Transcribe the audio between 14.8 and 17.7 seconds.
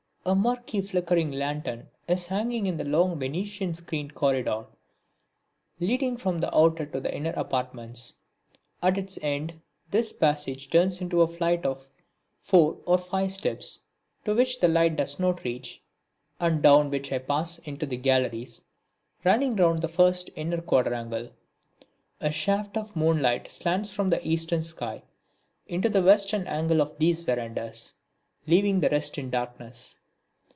does not reach, and down which I pass